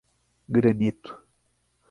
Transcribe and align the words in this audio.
Granito 0.55 1.13